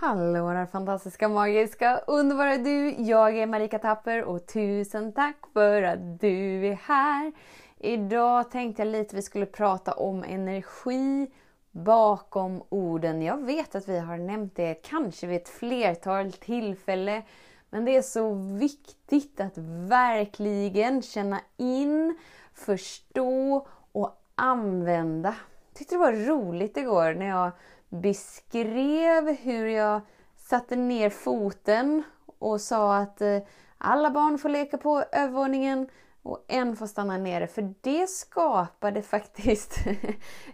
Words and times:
Hallå 0.00 0.50
där 0.50 0.66
fantastiska, 0.66 1.28
magiska, 1.28 2.00
underbara 2.06 2.56
du! 2.56 2.90
Jag 2.90 3.38
är 3.38 3.46
Marika 3.46 3.78
Tapper 3.78 4.24
och 4.24 4.46
tusen 4.46 5.12
tack 5.12 5.36
för 5.52 5.82
att 5.82 6.20
du 6.20 6.66
är 6.66 6.74
här! 6.74 7.32
Idag 7.78 8.50
tänkte 8.50 8.82
jag 8.82 8.92
lite 8.92 9.16
vi 9.16 9.22
skulle 9.22 9.46
prata 9.46 9.92
om 9.92 10.24
energi 10.24 11.30
bakom 11.70 12.62
orden. 12.68 13.22
Jag 13.22 13.44
vet 13.44 13.74
att 13.74 13.88
vi 13.88 13.98
har 13.98 14.16
nämnt 14.16 14.56
det 14.56 14.74
kanske 14.74 15.26
vid 15.26 15.36
ett 15.36 15.48
flertal 15.48 16.32
tillfällen. 16.32 17.22
Men 17.70 17.84
det 17.84 17.96
är 17.96 18.02
så 18.02 18.34
viktigt 18.34 19.40
att 19.40 19.58
verkligen 19.88 21.02
känna 21.02 21.40
in, 21.56 22.18
förstå 22.54 23.66
och 23.92 24.22
använda. 24.34 25.34
Jag 25.68 25.78
tyckte 25.78 25.94
det 25.94 25.98
var 25.98 26.12
roligt 26.12 26.76
igår 26.76 27.14
när 27.14 27.28
jag 27.28 27.50
beskrev 27.88 29.36
hur 29.36 29.66
jag 29.66 30.00
satte 30.36 30.76
ner 30.76 31.10
foten 31.10 32.02
och 32.38 32.60
sa 32.60 32.96
att 32.96 33.20
eh, 33.20 33.38
alla 33.78 34.10
barn 34.10 34.38
får 34.38 34.48
leka 34.48 34.78
på 34.78 35.04
övervåningen 35.12 35.88
och 36.22 36.44
en 36.48 36.76
får 36.76 36.86
stanna 36.86 37.18
nere. 37.18 37.46
För 37.46 37.74
det 37.80 38.06
skapade 38.06 39.02
faktiskt 39.14 39.78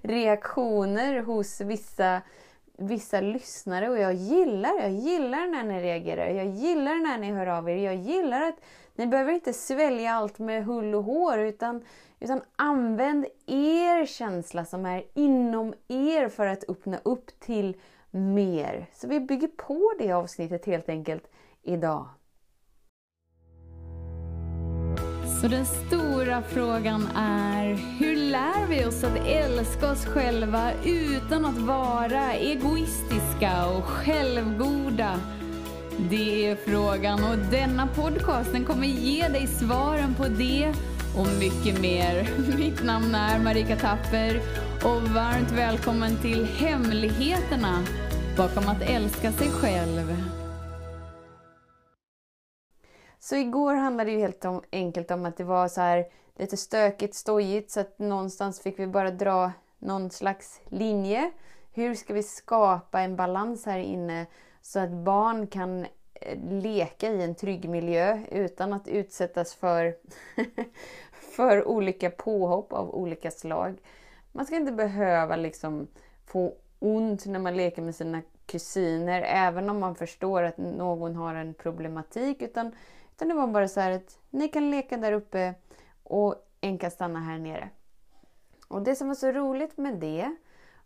reaktioner 0.03 1.21
hos 1.21 1.61
vissa, 1.61 2.23
vissa 2.79 3.21
lyssnare 3.21 3.89
och 3.91 3.99
jag 3.99 4.15
gillar, 4.15 4.81
jag 4.81 4.91
gillar 4.91 5.47
när 5.47 5.65
ni 5.65 5.83
reagerar. 5.83 6.29
Jag 6.29 6.47
gillar 6.47 7.03
när 7.03 7.19
ni 7.19 7.33
hör 7.33 7.47
av 7.47 7.71
er. 7.71 7.77
Jag 7.77 7.95
gillar 7.95 8.43
att 8.43 8.59
ni 8.97 9.07
behöver 9.07 9.33
inte 9.33 9.53
svälja 9.53 10.13
allt 10.13 10.39
med 10.39 10.65
hull 10.65 10.95
och 10.95 11.05
hår 11.05 11.39
utan, 11.39 11.85
utan 12.21 12.43
använd 12.57 13.27
er 13.47 14.07
känsla 14.07 14.65
som 14.65 14.87
är 14.87 15.05
inom 15.15 15.75
er 15.89 16.29
för 16.29 16.47
att 16.47 16.65
öppna 16.69 16.99
upp 17.05 17.41
till 17.41 17.77
mer. 18.11 18.87
Så 18.93 19.09
vi 19.09 19.21
bygger 19.21 19.49
på 19.49 19.93
det 19.99 20.13
avsnittet 20.13 20.67
helt 20.67 20.89
enkelt 20.89 21.31
idag. 21.63 22.09
Så 25.41 25.49
den 25.49 25.67
stora 25.67 26.43
frågan 26.43 27.09
är, 27.17 27.75
hur 27.75 28.17
lär 28.17 28.67
vi 28.69 28.85
oss 28.85 29.05
att 29.05 29.27
älska 29.27 29.91
oss 29.91 30.07
själva 30.07 30.71
utan 30.85 31.45
att 31.45 31.59
vara 31.59 32.33
egoistiska 32.33 33.69
och 33.77 33.85
självgoda? 33.85 35.21
Det 35.99 36.47
är 36.47 36.57
frågan 36.57 37.25
och 37.25 37.39
denna 37.51 37.87
podcasten 37.87 38.65
kommer 38.65 38.87
ge 38.87 39.29
dig 39.29 39.47
svaren 39.47 40.15
på 40.15 40.25
det 40.29 40.73
och 41.19 41.27
mycket 41.39 41.81
mer. 41.81 42.29
Mitt 42.59 42.85
namn 42.85 43.15
är 43.15 43.39
Marika 43.45 43.77
Tapper 43.77 44.41
och 44.85 45.03
varmt 45.03 45.51
välkommen 45.51 46.17
till 46.23 46.45
Hemligheterna 46.45 47.83
bakom 48.37 48.69
att 48.69 48.83
älska 48.83 49.33
sig 49.33 49.51
själv. 49.51 50.17
Så 53.19 53.37
igår 53.37 53.75
handlade 53.75 54.11
det 54.11 54.15
ju 54.15 54.21
helt 54.21 54.45
enkelt 54.73 55.11
om 55.11 55.25
att 55.25 55.37
det 55.37 55.45
var 55.45 55.69
så 55.69 55.81
här 55.81 56.05
lite 56.39 56.57
stökigt, 56.57 57.15
stojigt 57.15 57.71
så 57.71 57.81
att 57.81 57.99
någonstans 57.99 58.61
fick 58.61 58.79
vi 58.79 58.87
bara 58.87 59.11
dra 59.11 59.53
någon 59.79 60.11
slags 60.11 60.61
linje. 60.69 61.31
Hur 61.73 61.95
ska 61.95 62.15
vi 62.15 62.23
skapa 62.23 63.01
en 63.01 63.17
balans 63.17 63.67
här 63.67 63.79
inne 63.79 64.27
så 64.67 64.79
att 64.81 64.91
barn 64.91 65.47
kan 65.47 65.87
eh, 66.15 66.39
leka 66.51 67.09
i 67.09 67.23
en 67.23 67.35
trygg 67.35 67.69
miljö 67.69 68.23
utan 68.31 68.73
att 68.73 68.89
utsättas 68.89 69.55
för, 69.55 69.97
för 71.13 71.69
olika 71.69 72.11
påhopp 72.11 72.73
av 72.73 72.95
olika 72.95 73.31
slag. 73.31 73.79
Man 74.33 74.47
ska 74.47 74.57
inte 74.57 74.73
behöva 74.73 75.37
liksom 75.37 75.89
få 76.27 76.55
ont 76.79 77.27
när 77.27 77.39
man 77.39 77.57
leker 77.57 77.83
med 77.83 77.95
sina 77.95 78.23
kusiner 78.47 79.23
även 79.23 79.71
om 79.71 79.81
man 79.81 79.95
förstår 79.95 80.43
att 80.43 80.59
någon 80.59 81.17
har 81.17 81.35
en 81.35 81.55
problematik. 81.55 82.43
Utan, 82.43 82.73
utan 83.15 83.29
det 83.29 83.35
var 83.35 83.47
bara 83.47 83.69
så 83.69 83.81
här 83.81 83.91
att 83.91 84.19
ni 84.31 84.49
kan 84.49 84.71
leka 84.71 84.97
där 84.97 85.13
uppe 85.13 85.55
och 86.03 86.35
en 86.61 86.79
kan 86.79 86.91
stanna 86.91 87.21
här 87.21 87.39
nere. 87.39 87.69
Och 88.69 88.83
det 88.83 88.97
som 88.97 89.09
var 89.09 89.15
så 89.15 89.33
roligt 89.33 89.77
med 89.77 89.95
det 89.95 90.37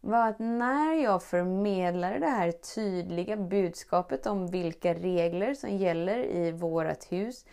var 0.00 0.28
att 0.28 0.38
när 0.38 0.94
jag 0.94 1.22
förmedlade 1.22 2.18
det 2.18 2.26
här 2.26 2.52
tydliga 2.52 3.36
budskapet 3.36 4.26
om 4.26 4.46
vilka 4.46 4.94
regler 4.94 5.54
som 5.54 5.76
gäller 5.76 6.18
i 6.18 6.52
vårt 6.52 7.12
hus 7.12 7.44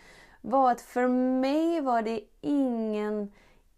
var 0.41 0.71
att 0.71 0.81
för 0.81 1.07
mig 1.41 1.81
var 1.81 2.01
det 2.01 2.21
ingen 2.41 3.31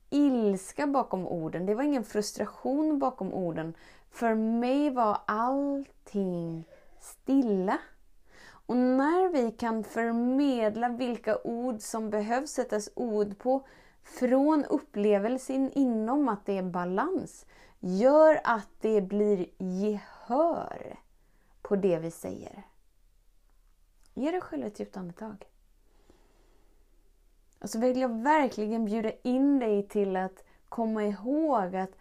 ilska 0.09 0.87
bakom 0.87 1.27
orden. 1.27 1.65
Det 1.65 1.75
var 1.75 1.83
ingen 1.83 2.03
frustration 2.03 2.99
bakom 2.99 3.33
orden. 3.33 3.73
För 4.11 4.35
mig 4.35 4.89
var 4.89 5.17
allting 5.25 6.63
stilla. 6.99 7.77
Och 8.67 8.77
när 8.77 9.29
vi 9.29 9.51
kan 9.51 9.83
förmedla 9.83 10.89
vilka 10.89 11.37
ord 11.43 11.81
som 11.81 12.09
behövs 12.09 12.51
sättas 12.51 12.89
ord 12.95 13.37
på 13.37 13.65
från 14.07 14.65
upplevelsen 14.65 15.71
inom 15.71 16.29
att 16.29 16.45
det 16.45 16.57
är 16.57 16.63
balans, 16.63 17.45
gör 17.79 18.41
att 18.43 18.69
det 18.81 19.01
blir 19.01 19.47
gehör 19.57 20.99
på 21.61 21.75
det 21.75 21.99
vi 21.99 22.11
säger. 22.11 22.63
Ge 24.13 24.31
dig 24.31 24.41
själv 24.41 24.65
ett 24.65 24.79
djupt 24.79 24.97
andetag. 24.97 25.45
Och 27.59 27.69
så 27.69 27.79
vill 27.79 28.01
jag 28.01 28.23
verkligen 28.23 28.85
bjuda 28.85 29.11
in 29.21 29.59
dig 29.59 29.87
till 29.87 30.15
att 30.15 30.43
komma 30.69 31.03
ihåg 31.03 31.75
att 31.75 31.91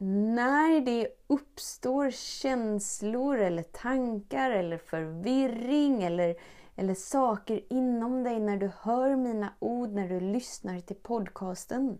när 0.00 0.80
det 0.80 1.08
uppstår 1.26 2.10
känslor 2.10 3.38
eller 3.38 3.62
tankar 3.62 4.50
eller 4.50 4.78
förvirring 4.78 6.02
eller, 6.02 6.36
eller 6.76 6.94
saker 6.94 7.64
inom 7.70 8.24
dig 8.24 8.40
när 8.40 8.56
du 8.56 8.70
hör 8.80 9.16
mina 9.16 9.52
ord, 9.58 9.90
när 9.90 10.08
du 10.08 10.20
lyssnar 10.20 10.80
till 10.80 10.96
podcasten. 10.96 11.98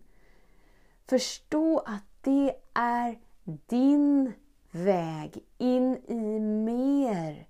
Förstå 1.06 1.78
att 1.78 2.04
det 2.22 2.54
är 2.74 3.18
din 3.66 4.32
väg 4.70 5.44
in 5.58 5.96
i 5.96 6.40
mer 6.40 7.46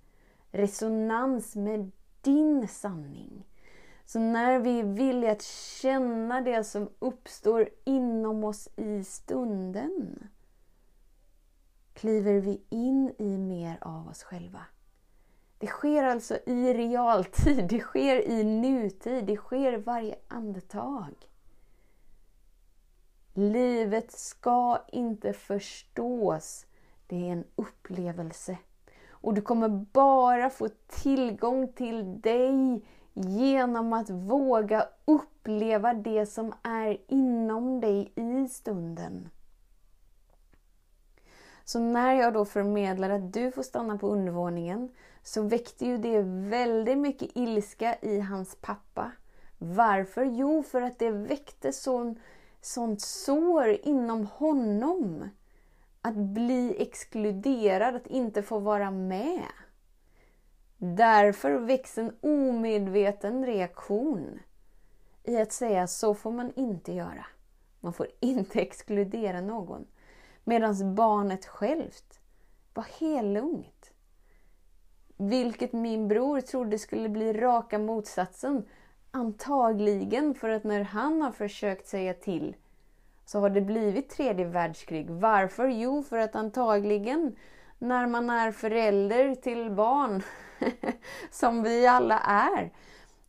resonans 0.50 1.56
med 1.56 1.90
din 2.22 2.68
sanning. 2.68 3.46
Så 4.06 4.18
när 4.18 4.58
vi 4.58 4.80
är 4.80 4.84
villiga 4.84 5.32
att 5.32 5.42
känna 5.42 6.40
det 6.40 6.64
som 6.64 6.88
uppstår 6.98 7.68
inom 7.84 8.44
oss 8.44 8.68
i 8.76 9.04
stunden 9.04 10.28
kliver 11.98 12.40
vi 12.40 12.60
in 12.68 13.14
i 13.18 13.38
mer 13.38 13.78
av 13.80 14.08
oss 14.08 14.22
själva. 14.22 14.60
Det 15.58 15.66
sker 15.66 16.04
alltså 16.04 16.38
i 16.46 16.74
realtid, 16.74 17.68
det 17.68 17.80
sker 17.80 18.28
i 18.28 18.44
nutid, 18.44 19.24
det 19.24 19.36
sker 19.36 19.78
varje 19.78 20.14
andetag. 20.28 21.14
Livet 23.34 24.12
ska 24.12 24.84
inte 24.92 25.32
förstås, 25.32 26.66
det 27.06 27.16
är 27.16 27.32
en 27.32 27.44
upplevelse. 27.56 28.58
Och 29.10 29.34
du 29.34 29.42
kommer 29.42 29.68
bara 29.92 30.50
få 30.50 30.68
tillgång 30.86 31.72
till 31.72 32.20
dig 32.20 32.82
genom 33.14 33.92
att 33.92 34.10
våga 34.10 34.88
uppleva 35.04 35.94
det 35.94 36.26
som 36.26 36.52
är 36.62 36.98
inom 37.08 37.80
dig 37.80 38.12
i 38.14 38.48
stunden. 38.48 39.30
Så 41.68 41.80
när 41.80 42.14
jag 42.14 42.32
då 42.32 42.44
förmedlade 42.44 43.14
att 43.14 43.32
du 43.32 43.50
får 43.50 43.62
stanna 43.62 43.98
på 43.98 44.08
undervåningen 44.08 44.90
så 45.22 45.42
väckte 45.42 45.86
ju 45.86 45.98
det 45.98 46.22
väldigt 46.48 46.98
mycket 46.98 47.30
ilska 47.34 47.96
i 48.02 48.20
hans 48.20 48.56
pappa. 48.60 49.12
Varför? 49.58 50.24
Jo, 50.24 50.62
för 50.62 50.82
att 50.82 50.98
det 50.98 51.10
väckte 51.10 51.72
sån, 51.72 52.20
sånt 52.60 53.00
sår 53.00 53.68
inom 53.82 54.26
honom. 54.26 55.28
Att 56.00 56.14
bli 56.14 56.82
exkluderad, 56.82 57.96
att 57.96 58.06
inte 58.06 58.42
få 58.42 58.58
vara 58.58 58.90
med. 58.90 59.46
Därför 60.76 61.52
väcks 61.52 61.98
en 61.98 62.12
omedveten 62.20 63.46
reaktion 63.46 64.38
i 65.24 65.36
att 65.36 65.52
säga 65.52 65.86
så 65.86 66.14
får 66.14 66.32
man 66.32 66.52
inte 66.56 66.92
göra. 66.92 67.26
Man 67.80 67.92
får 67.92 68.06
inte 68.20 68.60
exkludera 68.60 69.40
någon. 69.40 69.86
Medan 70.48 70.94
barnet 70.94 71.46
självt 71.46 72.20
var 72.74 72.86
helungt. 73.00 73.90
Vilket 75.16 75.72
min 75.72 76.08
bror 76.08 76.40
trodde 76.40 76.78
skulle 76.78 77.08
bli 77.08 77.32
raka 77.32 77.78
motsatsen. 77.78 78.64
Antagligen 79.10 80.34
för 80.34 80.48
att 80.48 80.64
när 80.64 80.80
han 80.80 81.22
har 81.22 81.32
försökt 81.32 81.86
säga 81.86 82.14
till 82.14 82.56
så 83.24 83.40
har 83.40 83.50
det 83.50 83.60
blivit 83.60 84.08
tredje 84.10 84.44
världskrig. 84.44 85.10
Varför? 85.10 85.68
Jo, 85.68 86.02
för 86.02 86.18
att 86.18 86.36
antagligen 86.36 87.36
när 87.78 88.06
man 88.06 88.30
är 88.30 88.52
förälder 88.52 89.34
till 89.34 89.70
barn, 89.70 90.22
som 91.30 91.62
vi 91.62 91.86
alla 91.86 92.18
är, 92.18 92.72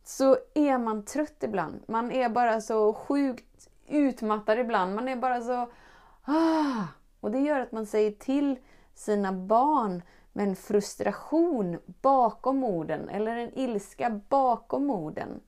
så 0.04 0.36
är 0.54 0.78
man 0.78 1.04
trött 1.04 1.42
ibland. 1.42 1.82
Man 1.86 2.12
är 2.12 2.28
bara 2.28 2.60
så 2.60 2.92
sjukt 2.92 3.68
utmattad 3.88 4.58
ibland. 4.58 4.94
Man 4.94 5.08
är 5.08 5.16
bara 5.16 5.40
så... 5.40 5.70
Ah, 6.24 6.84
och 7.20 7.30
det 7.30 7.38
gör 7.38 7.60
att 7.60 7.72
man 7.72 7.86
säger 7.86 8.10
till 8.10 8.58
sina 8.94 9.32
barn 9.32 10.02
med 10.32 10.48
en 10.48 10.56
frustration 10.56 11.78
bakom 11.86 12.64
orden 12.64 13.08
eller 13.08 13.36
en 13.36 13.58
ilska 13.58 14.20
bakom 14.28 14.90
orden. 14.90 15.40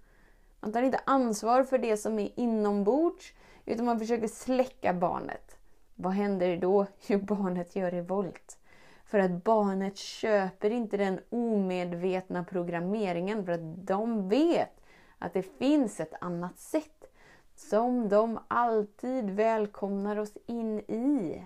Man 0.61 0.73
tar 0.73 0.83
inte 0.83 1.01
ansvar 1.07 1.65
för 1.65 1.79
det 1.79 1.97
som 1.97 2.19
är 2.19 2.31
inombords 2.37 3.33
utan 3.65 3.87
man 3.87 3.99
försöker 3.99 4.29
släcka 4.29 4.95
barnet. 4.95 5.57
Vad 5.95 6.13
händer 6.13 6.57
då? 6.57 6.87
Jo, 7.07 7.19
barnet 7.19 7.77
gör 7.77 7.91
revolt. 7.91 8.59
För 9.05 9.19
att 9.19 9.45
barnet 9.45 9.97
köper 9.97 10.71
inte 10.71 10.97
den 10.97 11.21
omedvetna 11.31 12.45
programmeringen 12.45 13.45
för 13.45 13.53
att 13.53 13.87
de 13.87 14.29
vet 14.29 14.81
att 15.19 15.33
det 15.33 15.43
finns 15.43 16.01
ett 16.01 16.15
annat 16.21 16.59
sätt 16.59 17.13
som 17.55 18.09
de 18.09 18.39
alltid 18.49 19.31
välkomnar 19.31 20.17
oss 20.19 20.37
in 20.47 20.79
i. 20.79 21.43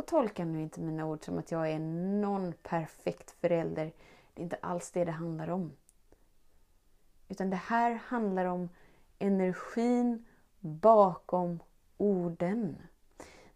Och 0.00 0.06
tolka 0.06 0.44
nu 0.44 0.62
inte 0.62 0.80
mina 0.80 1.06
ord 1.06 1.24
som 1.24 1.38
att 1.38 1.50
jag 1.50 1.70
är 1.70 1.78
någon 2.20 2.52
perfekt 2.62 3.30
förälder. 3.30 3.92
Det 4.34 4.40
är 4.40 4.44
inte 4.44 4.58
alls 4.60 4.90
det 4.90 5.04
det 5.04 5.10
handlar 5.10 5.50
om. 5.50 5.72
Utan 7.28 7.50
det 7.50 7.56
här 7.56 8.00
handlar 8.04 8.44
om 8.44 8.68
energin 9.18 10.26
bakom 10.60 11.60
orden. 11.96 12.76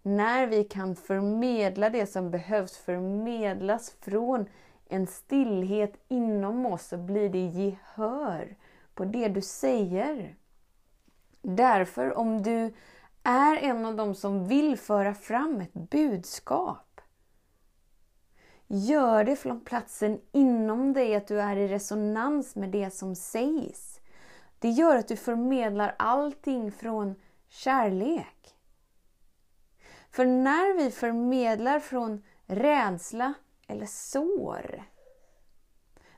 När 0.03 0.47
vi 0.47 0.65
kan 0.65 0.97
förmedla 0.97 1.91
det 1.91 2.07
som 2.07 2.31
behövs 2.31 2.77
förmedlas 2.77 3.91
från 4.01 4.47
en 4.89 5.07
stillhet 5.07 5.93
inom 6.09 6.67
oss 6.67 6.87
så 6.87 6.97
blir 6.97 7.29
det 7.29 7.47
gehör 7.47 8.57
på 8.95 9.05
det 9.05 9.29
du 9.29 9.41
säger. 9.41 10.37
Därför 11.43 12.19
om 12.19 12.43
du 12.43 12.75
är 13.25 13.57
en 13.57 13.85
av 13.85 13.97
dem 13.97 14.15
som 14.15 14.49
vill 14.49 14.79
föra 14.79 15.15
fram 15.15 15.61
ett 15.61 15.75
budskap. 15.75 17.01
Gör 18.67 19.25
det 19.25 19.37
från 19.37 19.61
platsen 19.61 20.21
inom 20.33 20.93
dig, 20.93 21.15
att 21.15 21.27
du 21.27 21.41
är 21.41 21.57
i 21.57 21.69
resonans 21.69 22.57
med 22.57 22.71
det 22.71 22.91
som 22.91 23.17
sägs. 23.17 24.01
Det 24.59 24.69
gör 24.69 24.97
att 24.97 25.09
du 25.09 25.17
förmedlar 25.17 25.95
allting 25.99 26.73
från 26.73 27.15
kärlek. 27.49 28.57
För 30.11 30.25
när 30.25 30.77
vi 30.77 30.91
förmedlar 30.91 31.81
från 31.81 32.23
rädsla 32.47 33.35
eller 33.67 33.87
sår, 33.87 34.83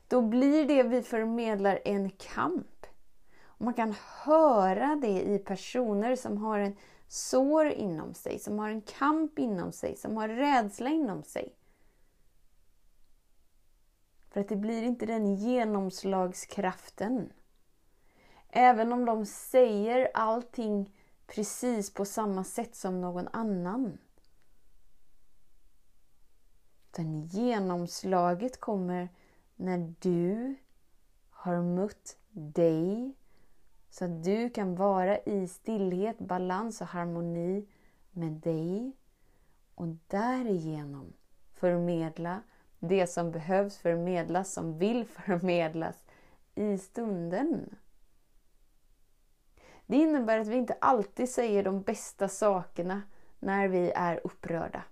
då 0.08 0.22
blir 0.22 0.64
det 0.68 0.82
vi 0.82 1.02
förmedlar 1.02 1.80
en 1.84 2.10
kamp. 2.10 2.86
Och 3.44 3.64
man 3.64 3.74
kan 3.74 3.94
höra 4.24 4.96
det 4.96 5.22
i 5.22 5.38
personer 5.38 6.16
som 6.16 6.38
har 6.38 6.58
en 6.58 6.76
sår 7.08 7.66
inom 7.66 8.14
sig, 8.14 8.38
som 8.38 8.58
har 8.58 8.70
en 8.70 8.82
kamp 8.82 9.38
inom 9.38 9.72
sig, 9.72 9.96
som 9.96 10.16
har 10.16 10.28
rädsla 10.28 10.90
inom 10.90 11.22
sig. 11.22 11.56
För 14.30 14.40
att 14.40 14.48
det 14.48 14.56
blir 14.56 14.82
inte 14.82 15.06
den 15.06 15.34
genomslagskraften. 15.34 17.32
Även 18.48 18.92
om 18.92 19.04
de 19.04 19.26
säger 19.26 20.10
allting 20.14 20.94
precis 21.26 21.94
på 21.94 22.04
samma 22.04 22.44
sätt 22.44 22.74
som 22.74 23.00
någon 23.00 23.28
annan. 23.28 23.98
Den 26.90 27.26
genomslaget 27.26 28.60
kommer 28.60 29.08
när 29.56 29.94
du 30.00 30.54
har 31.30 31.62
mött 31.62 32.16
dig 32.30 33.14
så 33.98 34.04
att 34.04 34.24
du 34.24 34.50
kan 34.50 34.74
vara 34.74 35.18
i 35.18 35.48
stillhet, 35.48 36.18
balans 36.18 36.80
och 36.80 36.86
harmoni 36.86 37.68
med 38.10 38.32
dig 38.32 38.92
och 39.74 39.86
därigenom 40.06 41.12
förmedla 41.54 42.42
det 42.78 43.06
som 43.06 43.30
behövs 43.30 43.78
förmedlas, 43.78 44.52
som 44.52 44.78
vill 44.78 45.04
förmedlas 45.26 46.04
i 46.54 46.78
stunden. 46.78 47.76
Det 49.86 49.96
innebär 49.96 50.38
att 50.38 50.48
vi 50.48 50.56
inte 50.56 50.76
alltid 50.80 51.28
säger 51.28 51.64
de 51.64 51.82
bästa 51.82 52.28
sakerna 52.28 53.02
när 53.38 53.68
vi 53.68 53.90
är 53.90 54.20
upprörda. 54.24 54.82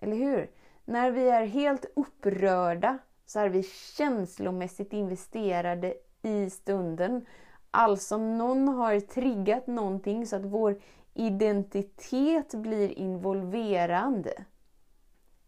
Eller 0.00 0.16
hur? 0.16 0.50
När 0.84 1.10
vi 1.10 1.28
är 1.28 1.46
helt 1.46 1.84
upprörda 1.96 2.98
så 3.26 3.40
är 3.40 3.48
vi 3.48 3.62
känslomässigt 3.96 4.92
investerade 4.92 5.94
i 6.22 6.50
stunden. 6.50 7.26
Alltså 7.76 8.18
någon 8.18 8.68
har 8.68 9.00
triggat 9.00 9.66
någonting 9.66 10.26
så 10.26 10.36
att 10.36 10.44
vår 10.44 10.80
identitet 11.14 12.54
blir 12.54 12.98
involverad. 12.98 14.28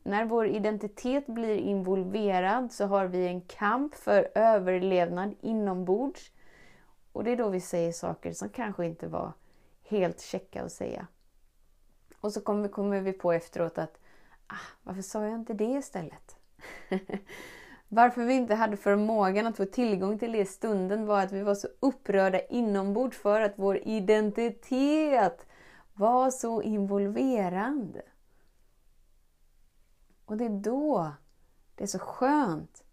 När 0.03 0.25
vår 0.25 0.47
identitet 0.47 1.27
blir 1.27 1.57
involverad 1.57 2.73
så 2.73 2.87
har 2.87 3.07
vi 3.07 3.27
en 3.27 3.41
kamp 3.41 3.95
för 3.95 4.29
överlevnad 4.35 5.35
inombords. 5.41 6.33
Och 7.13 7.25
det 7.25 7.31
är 7.31 7.37
då 7.37 7.49
vi 7.49 7.61
säger 7.61 7.93
saker 7.93 8.33
som 8.33 8.49
kanske 8.49 8.87
inte 8.87 9.07
var 9.07 9.33
helt 9.83 10.21
checka 10.21 10.63
att 10.63 10.73
säga. 10.73 11.07
Och 12.21 12.33
så 12.33 12.41
kommer, 12.41 12.69
kommer 12.69 13.01
vi 13.01 13.13
på 13.13 13.33
efteråt 13.33 13.79
att 13.79 13.99
ah, 14.47 14.67
varför 14.83 15.03
sa 15.03 15.25
jag 15.25 15.35
inte 15.35 15.55
det 15.55 15.65
istället? 15.73 16.37
Varför 17.89 18.25
vi 18.25 18.35
inte 18.35 18.55
hade 18.55 18.77
förmågan 18.77 19.47
att 19.47 19.57
få 19.57 19.65
tillgång 19.65 20.19
till 20.19 20.33
det 20.33 20.39
i 20.39 20.47
stunden 20.47 21.07
var 21.07 21.23
att 21.23 21.33
vi 21.33 21.43
var 21.43 21.55
så 21.55 21.69
upprörda 21.81 22.41
inombords 22.41 23.19
för 23.19 23.41
att 23.41 23.55
vår 23.57 23.77
identitet 23.77 25.47
var 25.95 26.31
så 26.31 26.63
involverad. 26.63 28.01
Och 30.25 30.37
det 30.37 30.45
är 30.45 30.61
då 30.61 31.13
det 31.75 31.85
är 31.85 31.89
så 31.89 31.99
skönt 31.99 32.85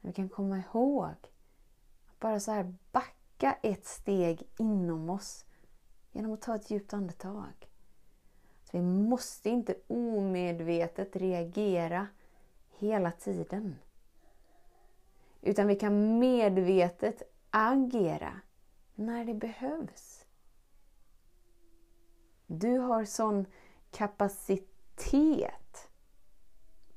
när 0.00 0.10
vi 0.10 0.14
kan 0.14 0.28
komma 0.28 0.58
ihåg 0.58 1.04
att 2.06 2.20
bara 2.20 2.40
så 2.40 2.52
här 2.52 2.74
backa 2.92 3.52
ett 3.62 3.86
steg 3.86 4.42
inom 4.58 5.10
oss 5.10 5.44
genom 6.12 6.32
att 6.32 6.42
ta 6.42 6.54
ett 6.54 6.70
djupt 6.70 6.92
andetag. 6.92 7.70
Så 8.64 8.76
vi 8.76 8.82
måste 8.82 9.50
inte 9.50 9.74
omedvetet 9.86 11.16
reagera 11.16 12.06
hela 12.78 13.10
tiden. 13.10 13.76
Utan 15.40 15.66
vi 15.66 15.76
kan 15.76 16.18
medvetet 16.18 17.22
agera 17.50 18.40
när 18.94 19.24
det 19.24 19.34
behövs. 19.34 20.24
Du 22.46 22.78
har 22.78 23.04
sån 23.04 23.46
kapacitet 23.90 25.88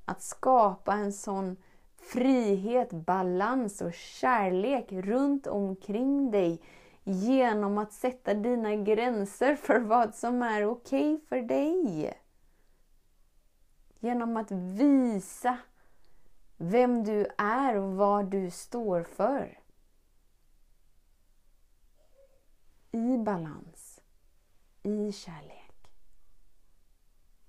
att 0.05 0.21
skapa 0.21 0.93
en 0.93 1.13
sån 1.13 1.57
frihet, 1.97 2.91
balans 2.91 3.81
och 3.81 3.93
kärlek 3.93 4.91
runt 4.91 5.47
omkring 5.47 6.31
dig 6.31 6.61
genom 7.03 7.77
att 7.77 7.93
sätta 7.93 8.33
dina 8.33 8.75
gränser 8.75 9.55
för 9.55 9.79
vad 9.79 10.15
som 10.15 10.41
är 10.41 10.65
okej 10.65 11.13
okay 11.13 11.25
för 11.27 11.41
dig. 11.41 12.13
Genom 13.99 14.37
att 14.37 14.51
visa 14.51 15.57
vem 16.61 17.03
du 17.03 17.27
är 17.37 17.75
och 17.75 17.95
vad 17.95 18.25
du 18.25 18.51
står 18.51 19.03
för. 19.03 19.59
I 22.91 23.17
balans, 23.17 24.01
i 24.83 25.11
kärlek. 25.11 25.91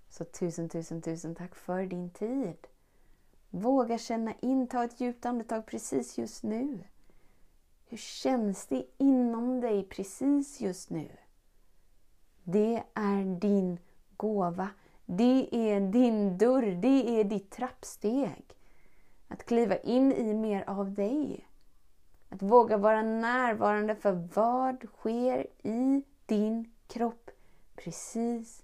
Så 0.08 0.24
tusen, 0.24 0.68
tusen, 0.68 1.02
tusen 1.02 1.34
tack 1.34 1.54
för 1.54 1.86
din 1.86 2.10
tid. 2.10 2.66
Våga 3.50 3.98
känna 3.98 4.34
in, 4.40 4.66
ta 4.66 4.84
ett 4.84 5.00
djupt 5.00 5.26
andetag 5.26 5.66
precis 5.66 6.18
just 6.18 6.42
nu. 6.42 6.84
Hur 7.86 7.96
känns 7.96 8.66
det 8.66 8.84
inom 8.98 9.60
dig 9.60 9.88
precis 9.88 10.60
just 10.60 10.90
nu? 10.90 11.08
Det 12.44 12.82
är 12.94 13.40
din 13.40 13.78
gåva. 14.16 14.68
Det 15.06 15.48
är 15.52 15.80
din 15.80 16.38
dörr. 16.38 16.80
Det 16.82 17.20
är 17.20 17.24
ditt 17.24 17.50
trappsteg. 17.50 18.59
Att 19.32 19.44
kliva 19.44 19.76
in 19.76 20.12
i 20.12 20.34
mer 20.34 20.64
av 20.66 20.94
dig. 20.94 21.46
Att 22.28 22.42
våga 22.42 22.76
vara 22.76 23.02
närvarande 23.02 23.94
för 23.94 24.28
vad 24.34 24.84
sker 24.98 25.46
i 25.62 26.02
din 26.26 26.72
kropp 26.86 27.30
precis 27.76 28.62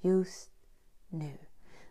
just 0.00 0.50
nu. 1.08 1.32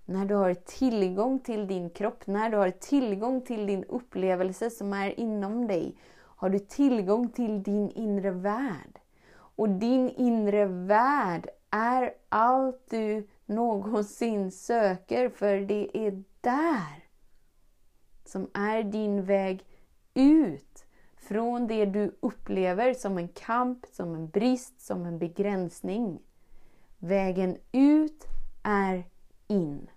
När 0.05 0.25
du 0.25 0.35
har 0.35 0.53
tillgång 0.53 1.39
till 1.39 1.67
din 1.67 1.89
kropp, 1.89 2.27
när 2.27 2.49
du 2.49 2.57
har 2.57 2.71
tillgång 2.71 3.41
till 3.41 3.65
din 3.65 3.83
upplevelse 3.83 4.69
som 4.69 4.93
är 4.93 5.19
inom 5.19 5.67
dig, 5.67 5.97
har 6.17 6.49
du 6.49 6.59
tillgång 6.59 7.29
till 7.29 7.63
din 7.63 7.89
inre 7.91 8.31
värld. 8.31 8.99
Och 9.33 9.69
din 9.69 10.09
inre 10.09 10.65
värld 10.65 11.47
är 11.69 12.13
allt 12.29 12.89
du 12.89 13.27
någonsin 13.45 14.51
söker, 14.51 15.29
för 15.29 15.59
det 15.59 15.97
är 15.97 16.23
där 16.41 17.04
som 18.25 18.49
är 18.53 18.83
din 18.83 19.25
väg 19.25 19.65
ut 20.13 20.85
från 21.17 21.67
det 21.67 21.85
du 21.85 22.15
upplever 22.19 22.93
som 22.93 23.17
en 23.17 23.27
kamp, 23.27 23.85
som 23.91 24.15
en 24.15 24.29
brist, 24.29 24.81
som 24.81 25.05
en 25.05 25.19
begränsning. 25.19 26.19
Vägen 26.97 27.57
ut 27.71 28.25
är 28.63 29.03
in. 29.47 29.89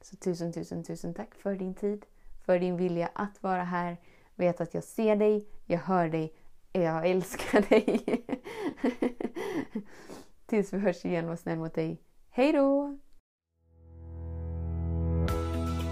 Så 0.00 0.16
tusen, 0.16 0.52
tusen, 0.52 0.84
tusen 0.84 1.14
tack 1.14 1.34
för 1.34 1.54
din 1.54 1.74
tid, 1.74 2.06
för 2.44 2.58
din 2.58 2.76
vilja 2.76 3.10
att 3.12 3.42
vara 3.42 3.64
här. 3.64 3.96
Vet 4.34 4.60
att 4.60 4.74
jag 4.74 4.84
ser 4.84 5.16
dig, 5.16 5.46
jag 5.66 5.78
hör 5.78 6.08
dig, 6.08 6.34
jag 6.72 7.06
älskar 7.06 7.60
dig. 7.60 8.04
Tills 10.46 10.72
vi 10.72 10.78
hörs 10.78 11.04
igen, 11.04 11.28
var 11.28 11.36
snäll 11.36 11.58
mot 11.58 11.74
dig. 11.74 12.02
Hej 12.30 12.52
då! 12.52 12.98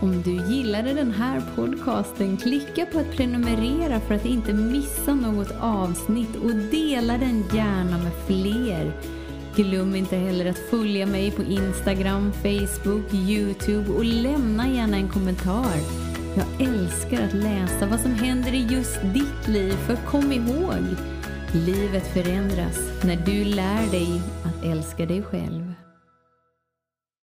Om 0.01 0.23
du 0.23 0.55
gillade 0.55 0.95
den 0.95 1.11
här 1.11 1.43
podcasten, 1.57 2.37
klicka 2.37 2.87
på 2.87 2.99
att 2.99 3.17
prenumerera 3.17 4.01
för 4.01 4.15
att 4.15 4.25
inte 4.25 4.53
missa 4.53 5.15
något 5.15 5.53
avsnitt 5.61 6.37
och 6.37 6.55
dela 6.55 7.19
den 7.19 7.45
gärna 7.53 7.99
med 7.99 8.13
fler. 8.27 8.93
Glöm 9.57 9.95
inte 9.95 10.17
heller 10.17 10.47
att 10.47 10.59
följa 10.59 11.07
mig 11.07 11.31
på 11.31 11.43
Instagram, 11.43 12.33
Facebook, 12.33 13.15
Youtube 13.15 13.93
och 13.93 14.05
lämna 14.05 14.69
gärna 14.69 14.97
en 14.97 15.09
kommentar. 15.09 15.77
Jag 16.37 16.69
älskar 16.69 17.25
att 17.25 17.35
läsa 17.35 17.87
vad 17.87 18.01
som 18.01 18.15
händer 18.15 18.55
i 18.55 18.67
just 18.71 19.03
ditt 19.03 19.49
liv, 19.49 19.73
för 19.73 19.97
kom 19.97 20.33
ihåg, 20.33 20.85
livet 21.53 22.07
förändras 22.13 22.79
när 23.05 23.17
du 23.17 23.45
lär 23.45 23.91
dig 23.91 24.23
att 24.45 24.65
älska 24.65 25.07
dig 25.07 25.23
själv. 25.23 25.88